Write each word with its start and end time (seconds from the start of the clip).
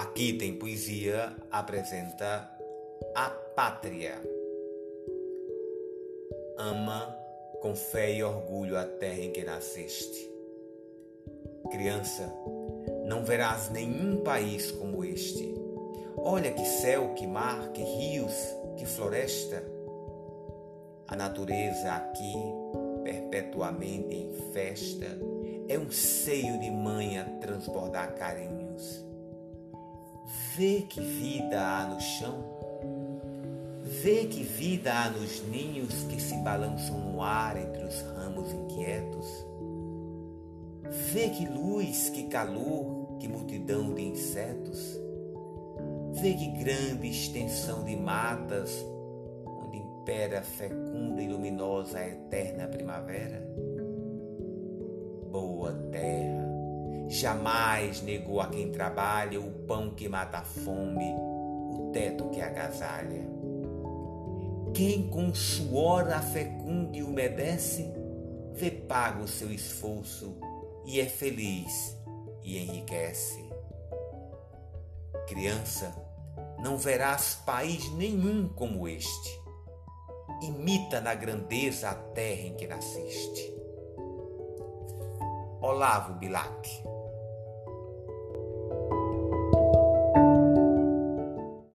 Aqui 0.00 0.32
tem 0.32 0.54
poesia 0.54 1.30
apresenta 1.50 2.50
a 3.14 3.28
pátria. 3.28 4.14
Ama 6.56 7.14
com 7.60 7.76
fé 7.76 8.14
e 8.14 8.22
orgulho 8.22 8.78
a 8.78 8.84
terra 8.84 9.20
em 9.20 9.30
que 9.30 9.44
nasceste. 9.44 10.26
Criança, 11.70 12.32
não 13.04 13.26
verás 13.26 13.68
nenhum 13.68 14.24
país 14.24 14.70
como 14.70 15.04
este. 15.04 15.54
Olha 16.16 16.50
que 16.50 16.64
céu, 16.64 17.12
que 17.12 17.26
mar, 17.26 17.70
que 17.72 17.82
rios, 17.82 18.56
que 18.78 18.86
floresta. 18.86 19.62
A 21.08 21.14
natureza 21.14 21.92
aqui, 21.92 22.34
perpetuamente 23.04 24.14
em 24.14 24.32
festa, 24.54 25.18
é 25.68 25.78
um 25.78 25.90
seio 25.90 26.58
de 26.58 26.70
mãe 26.70 27.18
a 27.18 27.24
transbordar 27.38 28.14
carinhos. 28.14 29.09
Vê 30.56 30.82
que 30.82 31.00
vida 31.00 31.60
há 31.60 31.86
no 31.86 32.00
chão. 32.00 32.44
Vê 34.02 34.24
que 34.24 34.42
vida 34.42 34.92
há 34.92 35.10
nos 35.10 35.46
ninhos 35.46 36.02
que 36.04 36.20
se 36.20 36.34
balançam 36.38 36.98
no 36.98 37.22
ar 37.22 37.56
entre 37.56 37.84
os 37.84 38.00
ramos 38.02 38.52
inquietos. 38.52 39.46
Vê 41.12 41.28
que 41.28 41.46
luz, 41.46 42.08
que 42.10 42.24
calor, 42.24 43.16
que 43.20 43.28
multidão 43.28 43.94
de 43.94 44.02
insetos. 44.02 44.98
Vê 46.14 46.34
que 46.34 46.48
grande 46.64 47.08
extensão 47.08 47.84
de 47.84 47.94
matas, 47.94 48.84
onde 49.46 49.78
impera 49.78 50.42
fecunda 50.42 51.22
e 51.22 51.28
luminosa 51.28 51.98
a 51.98 52.08
eterna 52.08 52.66
primavera. 52.66 53.46
Jamais 57.10 58.00
negou 58.02 58.40
a 58.40 58.46
quem 58.46 58.70
trabalha 58.70 59.40
o 59.40 59.50
pão 59.66 59.90
que 59.90 60.08
mata 60.08 60.38
a 60.38 60.44
fome, 60.44 61.12
o 61.12 61.90
teto 61.92 62.30
que 62.30 62.40
agasalha. 62.40 63.28
Quem 64.72 65.10
com 65.10 65.34
suor 65.34 66.08
a 66.08 66.20
fecunde 66.20 67.00
e 67.00 67.02
umedece, 67.02 67.92
vê 68.54 68.70
pago 68.70 69.24
o 69.24 69.28
seu 69.28 69.52
esforço 69.52 70.36
e 70.86 71.00
é 71.00 71.06
feliz 71.06 71.98
e 72.44 72.56
enriquece. 72.58 73.44
Criança, 75.26 75.92
não 76.62 76.78
verás 76.78 77.42
país 77.44 77.90
nenhum 77.94 78.48
como 78.50 78.86
este. 78.86 79.40
Imita 80.42 81.00
na 81.00 81.14
grandeza 81.16 81.90
a 81.90 81.94
terra 81.94 82.42
em 82.42 82.54
que 82.54 82.68
nasceste. 82.68 83.52
Olavo 85.60 86.14
Bilac 86.14 86.99